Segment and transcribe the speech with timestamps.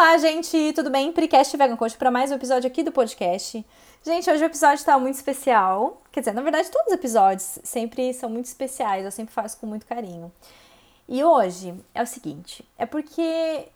[0.00, 1.10] Olá, gente, tudo bem?
[1.10, 3.66] Precast Vegan Coach para mais um episódio aqui do podcast.
[4.04, 6.00] Gente, hoje o episódio está muito especial.
[6.12, 9.66] Quer dizer, na verdade, todos os episódios sempre são muito especiais, eu sempre faço com
[9.66, 10.30] muito carinho.
[11.08, 13.66] E hoje é o seguinte: é porque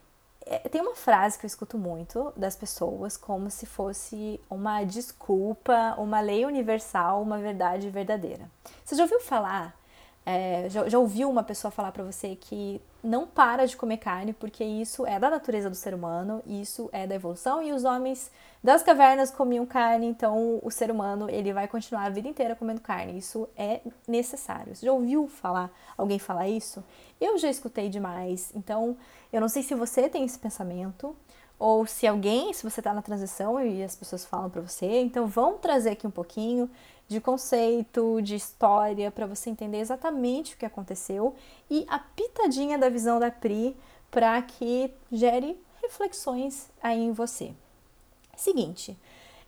[0.46, 5.96] é, tem uma frase que eu escuto muito das pessoas como se fosse uma desculpa,
[5.98, 8.48] uma lei universal, uma verdade verdadeira.
[8.84, 9.76] Você já ouviu falar
[10.24, 14.32] é, já, já ouviu uma pessoa falar para você que não para de comer carne
[14.32, 18.30] porque isso é da natureza do ser humano, isso é da evolução e os homens
[18.62, 22.80] das cavernas comiam carne, então o ser humano ele vai continuar a vida inteira comendo
[22.80, 23.18] carne.
[23.18, 24.76] Isso é necessário.
[24.76, 26.84] Você já ouviu falar alguém falar isso?
[27.20, 28.52] Eu já escutei demais.
[28.54, 28.96] Então
[29.32, 31.16] eu não sei se você tem esse pensamento
[31.58, 35.00] ou se alguém, se você está na transição e as pessoas falam para você.
[35.00, 36.70] Então vamos trazer aqui um pouquinho
[37.12, 41.34] de conceito, de história, para você entender exatamente o que aconteceu
[41.70, 43.76] e a pitadinha da visão da Pri
[44.10, 47.52] para que gere reflexões aí em você.
[48.36, 48.98] Seguinte,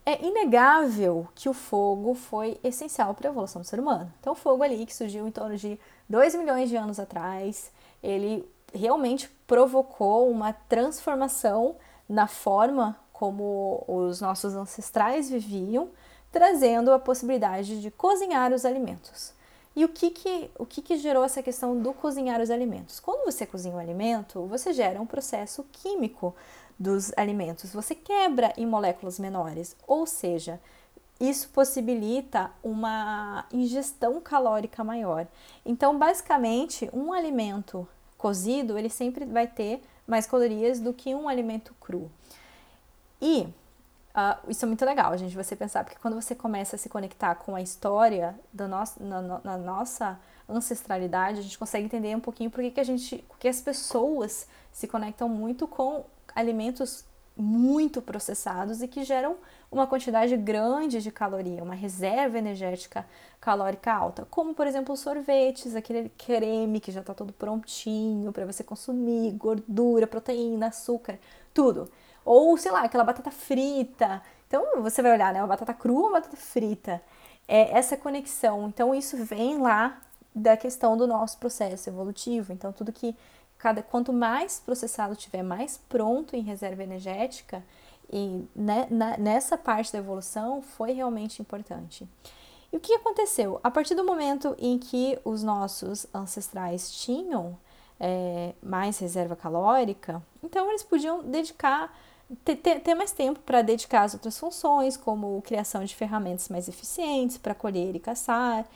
[0.06, 4.12] é inegável que o fogo foi essencial para a evolução do ser humano.
[4.20, 7.72] Então, o fogo ali que surgiu em torno de 2 milhões de anos atrás,
[8.02, 11.76] ele realmente provocou uma transformação
[12.08, 15.88] na forma como os nossos ancestrais viviam,
[16.34, 19.32] trazendo a possibilidade de cozinhar os alimentos.
[19.76, 22.98] E o que que, o que que gerou essa questão do cozinhar os alimentos?
[22.98, 26.34] Quando você cozinha um alimento, você gera um processo químico
[26.76, 30.60] dos alimentos, você quebra em moléculas menores, ou seja,
[31.20, 35.28] isso possibilita uma ingestão calórica maior.
[35.64, 37.86] Então, basicamente, um alimento
[38.18, 42.10] cozido, ele sempre vai ter mais calorias do que um alimento cru.
[43.22, 43.46] E
[44.14, 47.34] Uh, isso é muito legal, gente, você pensar, porque quando você começa a se conectar
[47.34, 52.48] com a história da nossa, na, na nossa ancestralidade, a gente consegue entender um pouquinho
[52.48, 57.04] por que a gente, as pessoas se conectam muito com alimentos
[57.36, 59.36] muito processados e que geram
[59.70, 63.04] uma quantidade grande de caloria, uma reserva energética
[63.40, 68.46] calórica alta, como por exemplo os sorvetes, aquele creme que já está todo prontinho para
[68.46, 71.18] você consumir, gordura, proteína, açúcar,
[71.52, 71.90] tudo.
[72.24, 74.22] Ou, sei lá, aquela batata frita.
[74.46, 75.40] Então, você vai olhar, né?
[75.40, 77.02] Uma batata crua ou uma batata frita.
[77.46, 78.68] É essa conexão.
[78.68, 80.00] Então, isso vem lá
[80.34, 82.52] da questão do nosso processo evolutivo.
[82.52, 83.16] Então, tudo que
[83.58, 87.62] cada quanto mais processado tiver, mais pronto em reserva energética,
[88.12, 92.06] e né, na, nessa parte da evolução foi realmente importante.
[92.72, 93.60] E o que aconteceu?
[93.62, 97.56] A partir do momento em que os nossos ancestrais tinham
[97.98, 101.96] é, mais reserva calórica, então eles podiam dedicar
[102.44, 107.38] ter, ter, mais tempo para dedicar às outras funções, como criação de ferramentas mais eficientes
[107.38, 108.66] para colher e caçar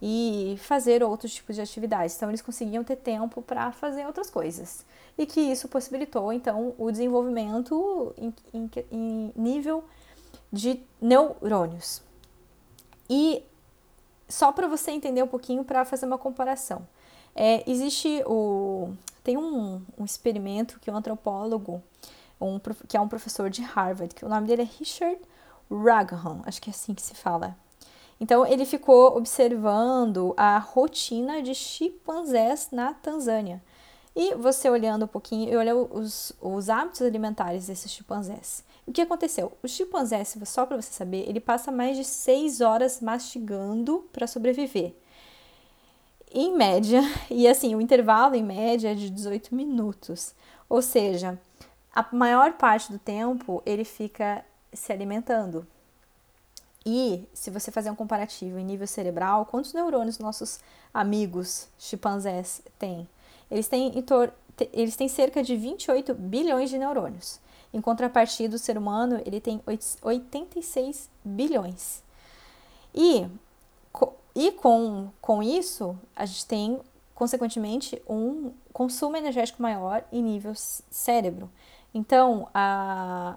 [0.00, 2.16] e fazer outros tipos de atividades.
[2.16, 4.84] Então, eles conseguiam ter tempo para fazer outras coisas.
[5.16, 9.82] E que isso possibilitou, então, o desenvolvimento em, em, em nível
[10.52, 12.00] de neurônios.
[13.10, 13.42] E
[14.28, 16.86] só para você entender um pouquinho, para fazer uma comparação.
[17.34, 18.92] É, existe o.
[19.24, 21.82] Tem um, um experimento que um antropólogo
[22.40, 25.18] um, que é um professor de Harvard, que o nome dele é Richard
[25.70, 27.56] Raghan, acho que é assim que se fala.
[28.20, 33.62] Então, ele ficou observando a rotina de chimpanzés na Tanzânia.
[34.16, 38.64] E você olhando um pouquinho, eu olhei os, os hábitos alimentares desses chimpanzés.
[38.84, 39.52] O que aconteceu?
[39.62, 44.94] O chimpanzé, só para você saber, ele passa mais de 6 horas mastigando para sobreviver.
[46.32, 47.00] Em média,
[47.30, 50.34] e assim, o intervalo em média é de 18 minutos.
[50.68, 51.38] Ou seja,
[51.98, 55.66] a maior parte do tempo ele fica se alimentando.
[56.86, 60.60] E se você fazer um comparativo em nível cerebral, quantos neurônios nossos
[60.94, 63.08] amigos chimpanzés têm?
[63.50, 63.92] Eles têm,
[64.72, 67.40] eles têm cerca de 28 bilhões de neurônios.
[67.74, 69.60] Em contrapartida, o ser humano ele tem
[70.00, 72.04] 86 bilhões.
[72.94, 73.26] E,
[74.36, 76.80] e com, com isso, a gente tem,
[77.12, 81.50] consequentemente, um consumo energético maior em nível cérebro.
[81.92, 83.36] Então, a,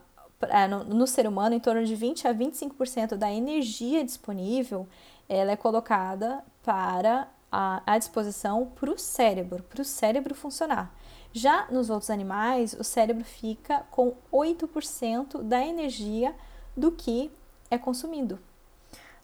[0.49, 4.87] a, no, no, ser humano, em torno de 20 a 25% da energia disponível
[5.27, 10.93] ela é colocada para a, a disposição para o cérebro, para o cérebro funcionar.
[11.31, 16.35] Já nos outros animais, o cérebro fica com 8% da energia
[16.75, 17.31] do que
[17.69, 18.37] é consumido.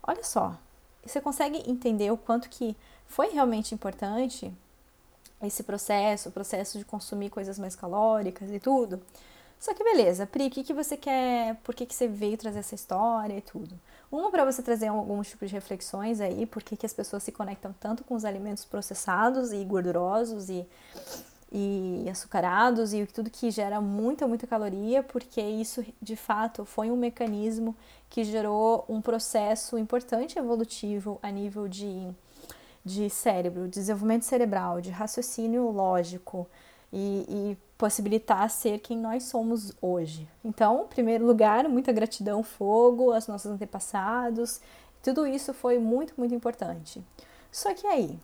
[0.01, 0.57] Olha só,
[1.05, 2.75] você consegue entender o quanto que
[3.05, 4.53] foi realmente importante
[5.41, 9.01] esse processo, o processo de consumir coisas mais calóricas e tudo.
[9.59, 12.59] Só que beleza, Pri, o que, que você quer, por que, que você veio trazer
[12.59, 13.79] essa história e tudo?
[14.11, 17.31] Uma, para você trazer alguns tipos de reflexões aí, por que, que as pessoas se
[17.31, 20.65] conectam tanto com os alimentos processados e gordurosos e,
[21.51, 26.95] e açucarados e tudo que gera muita, muita caloria, porque isso de fato foi um
[26.95, 27.75] mecanismo
[28.09, 32.07] que gerou um processo importante evolutivo a nível de,
[32.87, 36.47] de cérebro, desenvolvimento cerebral, de raciocínio lógico
[36.91, 40.27] e, e possibilitar ser quem nós somos hoje.
[40.43, 44.61] Então, em primeiro lugar, muita gratidão, fogo, aos nossos antepassados,
[45.03, 47.03] tudo isso foi muito, muito importante.
[47.51, 48.17] Só que aí,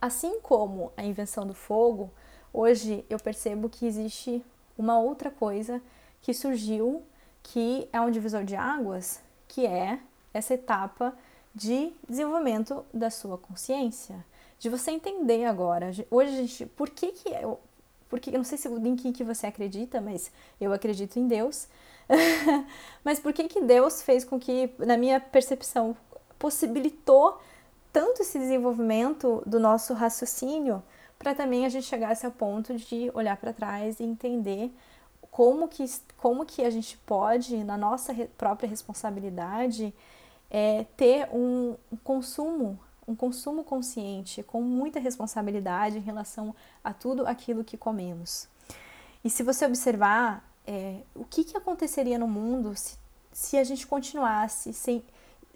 [0.00, 2.10] Assim como a invenção do fogo,
[2.52, 4.44] hoje eu percebo que existe
[4.76, 5.80] uma outra coisa
[6.20, 7.02] que surgiu,
[7.42, 9.98] que é um divisor de águas, que é
[10.34, 11.16] essa etapa
[11.56, 14.22] de desenvolvimento da sua consciência,
[14.58, 15.90] de você entender agora.
[16.10, 17.58] Hoje a gente, por que que eu,
[18.10, 20.30] porque eu não sei se em que que você acredita, mas
[20.60, 21.66] eu acredito em Deus.
[23.02, 25.96] mas por que que Deus fez com que, na minha percepção,
[26.38, 27.40] possibilitou
[27.90, 30.82] tanto esse desenvolvimento do nosso raciocínio
[31.18, 34.70] para também a gente chegasse ao ponto de olhar para trás e entender
[35.30, 35.86] como que,
[36.18, 39.94] como que a gente pode, na nossa própria responsabilidade,
[40.56, 47.26] é, ter um, um consumo, um consumo consciente, com muita responsabilidade em relação a tudo
[47.26, 48.48] aquilo que comemos.
[49.22, 52.96] E se você observar é, o que, que aconteceria no mundo se,
[53.34, 55.04] se a gente continuasse sem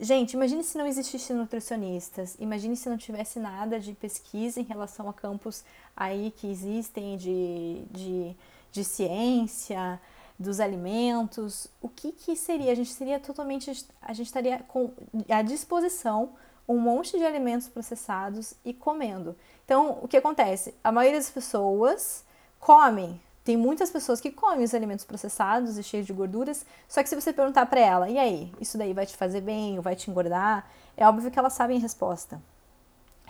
[0.02, 5.10] Gente, imagine se não existisse nutricionistas, imagine se não tivesse nada de pesquisa em relação
[5.10, 5.62] a campos
[5.94, 8.34] aí que existem de, de,
[8.72, 10.00] de ciência,
[10.40, 12.72] dos alimentos, o que, que seria?
[12.72, 14.90] A gente seria totalmente, a gente estaria com
[15.28, 16.30] à disposição
[16.66, 19.36] um monte de alimentos processados e comendo.
[19.66, 20.74] Então, o que acontece?
[20.82, 22.24] A maioria das pessoas
[22.58, 27.08] comem tem muitas pessoas que comem os alimentos processados e cheios de gorduras, só que
[27.08, 29.96] se você perguntar para ela, e aí, isso daí vai te fazer bem ou vai
[29.96, 30.70] te engordar?
[30.96, 32.40] É óbvio que elas sabem a resposta.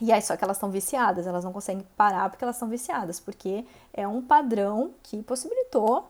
[0.00, 3.18] E aí, só que elas estão viciadas, elas não conseguem parar porque elas estão viciadas,
[3.18, 6.08] porque é um padrão que possibilitou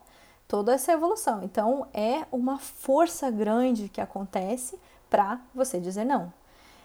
[0.51, 1.41] toda essa evolução.
[1.43, 4.77] Então, é uma força grande que acontece
[5.09, 6.33] para você dizer não.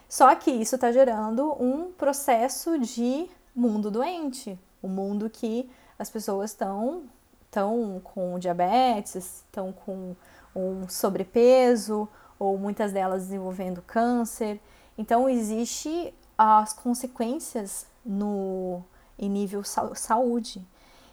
[0.09, 5.69] Só que isso está gerando um processo de mundo doente, um mundo que
[5.99, 7.03] as pessoas estão
[7.45, 10.15] estão com diabetes, estão com
[10.55, 12.09] um sobrepeso
[12.39, 14.61] ou muitas delas desenvolvendo câncer.
[14.97, 18.81] Então existe as consequências no
[19.19, 20.65] em nível saúde.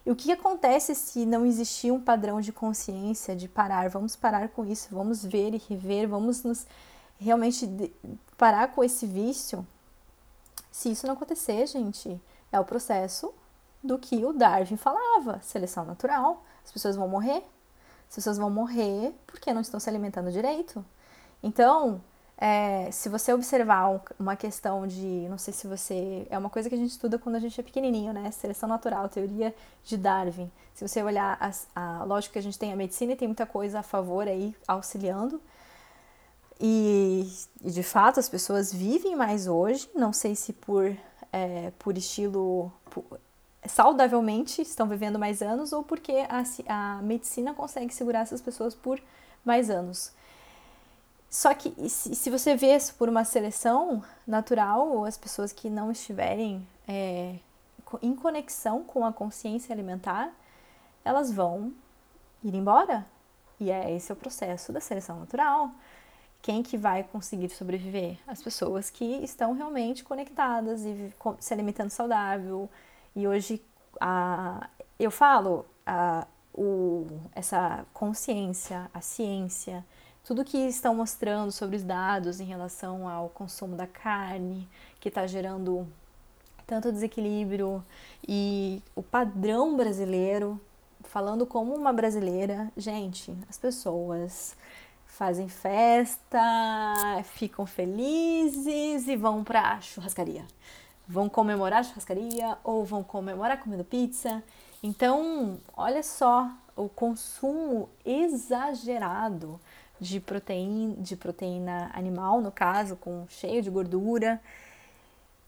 [0.05, 3.89] E o que acontece se não existir um padrão de consciência de parar?
[3.89, 6.67] Vamos parar com isso, vamos ver e rever, vamos nos
[7.17, 7.69] realmente
[8.37, 9.65] parar com esse vício.
[10.71, 12.19] Se isso não acontecer, gente,
[12.51, 13.33] é o processo
[13.83, 16.43] do que o Darwin falava, seleção natural.
[16.65, 17.43] As pessoas vão morrer.
[18.09, 20.85] As pessoas vão morrer porque não estão se alimentando direito.
[21.41, 22.01] Então,
[22.45, 26.75] é, se você observar uma questão de, não sei se você, é uma coisa que
[26.75, 28.29] a gente estuda quando a gente é pequenininho, né?
[28.31, 30.51] Seleção natural, teoria de Darwin.
[30.75, 33.45] Se você olhar, a, a, lógico que a gente tem a medicina e tem muita
[33.45, 35.41] coisa a favor aí, auxiliando.
[36.59, 37.31] E,
[37.63, 40.93] e de fato as pessoas vivem mais hoje, não sei se por,
[41.31, 43.05] é, por estilo, por,
[43.65, 49.01] saudavelmente estão vivendo mais anos ou porque a, a medicina consegue segurar essas pessoas por
[49.45, 50.11] mais anos.
[51.33, 56.63] Só que se, você vê isso por uma seleção natural, as pessoas que não estiverem
[56.87, 57.37] é,
[58.03, 60.31] em conexão com a consciência alimentar,
[61.03, 61.73] elas vão
[62.43, 63.03] ir embora.
[63.59, 65.71] E é esse é o processo da seleção natural.
[66.39, 68.19] Quem que vai conseguir sobreviver?
[68.27, 72.69] As pessoas que estão realmente conectadas e se alimentando saudável,
[73.15, 73.59] e hoje
[73.99, 74.69] a,
[74.99, 79.83] eu falo a, o, essa consciência, a ciência,
[80.23, 84.67] tudo que estão mostrando sobre os dados em relação ao consumo da carne,
[84.99, 85.87] que está gerando
[86.65, 87.83] tanto desequilíbrio,
[88.27, 90.59] e o padrão brasileiro,
[91.03, 94.55] falando como uma brasileira, gente, as pessoas
[95.05, 96.41] fazem festa,
[97.23, 100.45] ficam felizes e vão para a churrascaria
[101.07, 104.43] vão comemorar a churrascaria ou vão comemorar comendo pizza.
[104.81, 109.59] Então, olha só o consumo exagerado
[110.03, 114.41] de proteína, de proteína animal, no caso, com cheio de gordura,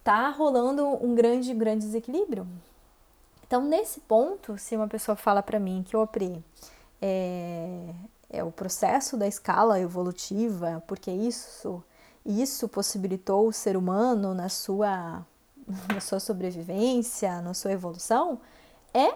[0.04, 2.48] tá rolando um grande, grande desequilíbrio.
[3.46, 6.44] Então, nesse ponto, se uma pessoa fala para mim que o OPRI
[7.02, 7.94] é,
[8.30, 11.84] é o processo da escala evolutiva, porque isso,
[12.26, 15.24] isso possibilitou o ser humano na sua
[15.92, 18.40] na sua sobrevivência, na sua evolução,
[18.94, 19.08] é,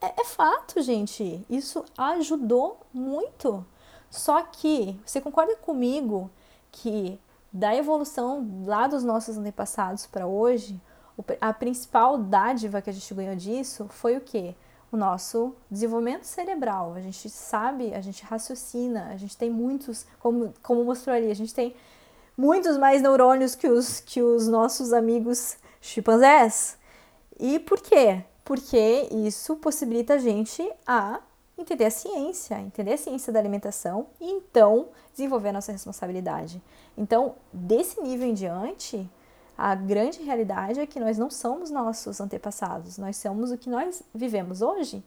[0.00, 1.44] é, é fato, gente.
[1.48, 3.64] Isso ajudou muito.
[4.12, 6.30] Só que você concorda comigo
[6.70, 7.18] que
[7.50, 10.78] da evolução lá dos nossos antepassados para hoje,
[11.40, 14.54] a principal dádiva que a gente ganhou disso foi o quê?
[14.90, 16.92] O nosso desenvolvimento cerebral.
[16.92, 21.34] A gente sabe, a gente raciocina, a gente tem muitos, como, como mostrou ali, a
[21.34, 21.74] gente tem
[22.36, 26.76] muitos mais neurônios que os, que os nossos amigos chimpanzés.
[27.40, 28.22] E por quê?
[28.44, 31.20] Porque isso possibilita a gente a
[31.56, 36.62] entender a ciência, entender a ciência da alimentação e então desenvolver a nossa responsabilidade.
[36.96, 39.08] Então, desse nível em diante,
[39.56, 44.02] a grande realidade é que nós não somos nossos antepassados, nós somos o que nós
[44.14, 45.04] vivemos hoje.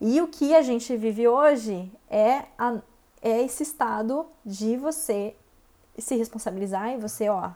[0.00, 2.80] E o que a gente vive hoje é, a,
[3.20, 5.36] é esse estado de você
[5.98, 7.50] se responsabilizar e você, ó,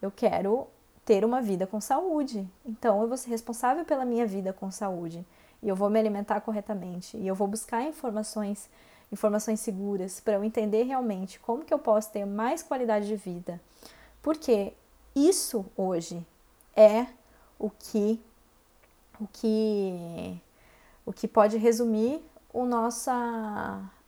[0.00, 0.68] eu quero
[1.04, 2.48] ter uma vida com saúde.
[2.64, 5.26] Então eu vou ser responsável pela minha vida com saúde.
[5.62, 7.16] E eu vou me alimentar corretamente.
[7.16, 8.68] E eu vou buscar informações,
[9.12, 13.60] informações seguras para eu entender realmente como que eu posso ter mais qualidade de vida.
[14.20, 14.72] Porque
[15.14, 16.24] isso hoje
[16.74, 17.06] é
[17.58, 18.20] o que
[19.20, 20.40] o que
[21.04, 22.20] o que pode resumir
[22.52, 23.12] o nossa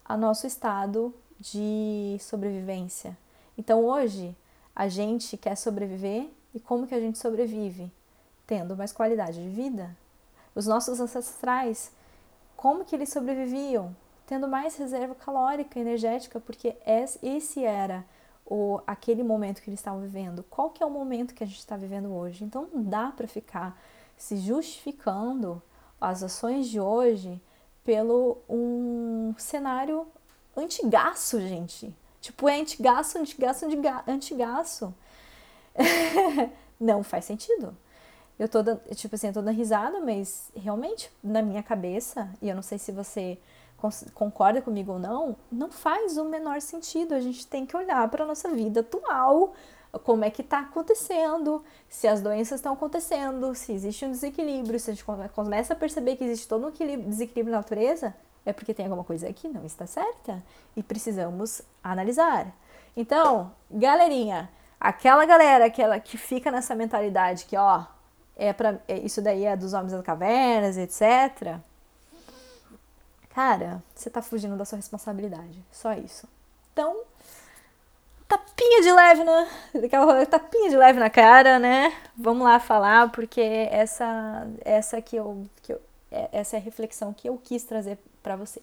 [0.03, 3.17] a nosso estado de sobrevivência.
[3.57, 4.35] Então hoje
[4.75, 7.91] a gente quer sobreviver e como que a gente sobrevive?
[8.45, 9.95] Tendo mais qualidade de vida.
[10.55, 11.91] Os nossos ancestrais,
[12.55, 13.95] como que eles sobreviviam?
[14.25, 16.75] Tendo mais reserva calórica, energética, porque
[17.21, 18.05] esse era
[18.45, 21.59] o, aquele momento que eles estavam vivendo, qual que é o momento que a gente
[21.59, 22.43] está vivendo hoje.
[22.43, 23.79] Então não dá para ficar
[24.17, 25.61] se justificando
[25.99, 27.41] as ações de hoje
[27.83, 30.07] pelo um cenário
[30.55, 31.95] antigaço, gente.
[32.21, 33.65] Tipo, é antigaço, antigaço,
[34.07, 34.93] antigaço.
[36.79, 37.75] não faz sentido.
[38.37, 38.63] Eu tô,
[38.95, 42.77] tipo assim, eu tô dando risada, mas realmente, na minha cabeça, e eu não sei
[42.77, 43.37] se você
[44.13, 47.13] concorda comigo ou não, não faz o menor sentido.
[47.13, 49.53] A gente tem que olhar para nossa vida atual,
[50.03, 54.91] como é que está acontecendo, se as doenças estão acontecendo, se existe um desequilíbrio, se
[54.91, 58.13] a gente começa a perceber que existe todo um desequilíbrio na natureza,
[58.45, 60.43] é porque tem alguma coisa que não está certa
[60.75, 62.53] e precisamos analisar.
[62.95, 64.49] Então, galerinha,
[64.79, 67.85] aquela galera aquela que fica nessa mentalidade que, ó,
[68.35, 71.57] é para é, isso daí é dos homens das cavernas, etc.
[73.29, 75.63] Cara, você tá fugindo da sua responsabilidade.
[75.71, 76.27] Só isso.
[76.71, 77.01] Então,
[78.27, 79.49] tapinha de leve, né?
[80.29, 81.93] Tapinha de leve na cara, né?
[82.17, 87.13] Vamos lá falar, porque essa essa que eu, que eu é, essa é a reflexão
[87.13, 88.61] que eu quis trazer para você.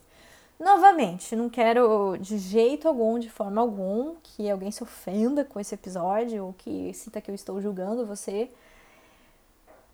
[0.59, 5.75] Novamente, não quero de jeito algum, de forma alguma, que alguém se ofenda com esse
[5.75, 8.49] episódio ou que sinta que eu estou julgando você,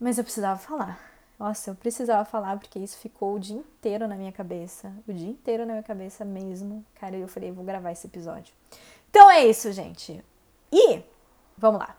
[0.00, 0.98] mas eu precisava falar.
[1.38, 4.92] Nossa, eu precisava falar porque isso ficou o dia inteiro na minha cabeça.
[5.06, 6.84] O dia inteiro na minha cabeça mesmo.
[6.96, 8.52] Cara, eu falei, vou gravar esse episódio.
[9.08, 10.22] Então é isso, gente.
[10.72, 11.00] E
[11.56, 11.96] vamos lá.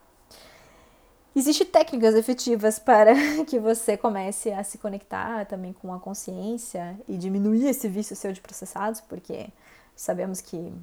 [1.36, 3.14] Existem técnicas efetivas para
[3.48, 8.34] que você comece a se conectar também com a consciência e diminuir esse vício seu
[8.34, 9.48] de processados, porque
[9.96, 10.74] sabemos que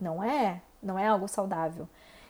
[0.00, 1.88] não é, não é algo saudável.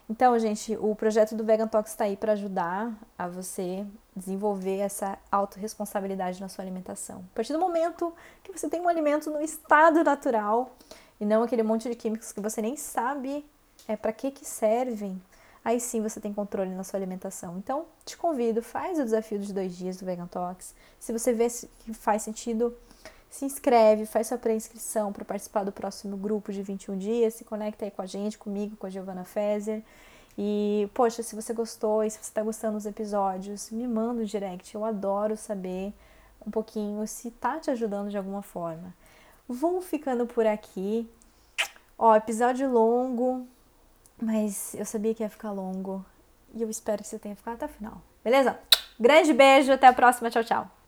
[0.08, 3.84] Então, gente, o projeto do Vegan Talks está aí para ajudar a você
[4.14, 7.24] desenvolver essa autorresponsabilidade na sua alimentação.
[7.32, 10.76] A partir do momento que você tem um alimento no estado natural
[11.20, 13.44] e não aquele monte de químicos que você nem sabe
[13.88, 15.20] é, para que, que servem,
[15.64, 17.58] aí sim você tem controle na sua alimentação.
[17.58, 20.72] Então, te convido, faz o desafio dos dois dias do Vegan Talks.
[21.00, 21.48] Se você vê
[21.80, 22.72] que faz sentido,
[23.36, 27.84] se inscreve, faz sua pré-inscrição para participar do próximo grupo de 21 dias, se conecta
[27.84, 29.82] aí com a gente, comigo, com a Giovana Fezer.
[30.38, 34.24] E, poxa, se você gostou e se você está gostando dos episódios, me manda um
[34.24, 34.74] direct.
[34.74, 35.92] Eu adoro saber
[36.46, 38.94] um pouquinho se tá te ajudando de alguma forma.
[39.46, 41.08] Vou ficando por aqui.
[41.98, 43.46] Ó, episódio longo,
[44.20, 46.04] mas eu sabia que ia ficar longo.
[46.54, 48.00] E eu espero que você tenha ficado até o final.
[48.24, 48.58] Beleza?
[48.98, 50.30] Grande beijo, até a próxima.
[50.30, 50.85] Tchau, tchau.